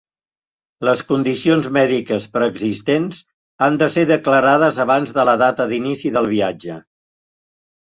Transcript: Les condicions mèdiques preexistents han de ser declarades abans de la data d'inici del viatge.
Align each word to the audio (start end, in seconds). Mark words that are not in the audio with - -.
Les 0.87 1.03
condicions 1.11 1.69
mèdiques 1.75 2.25
preexistents 2.39 3.21
han 3.67 3.79
de 3.85 3.93
ser 3.99 4.09
declarades 4.15 4.83
abans 4.89 5.19
de 5.21 5.31
la 5.33 5.41
data 5.47 5.73
d'inici 5.75 6.17
del 6.21 6.37
viatge. 6.37 6.85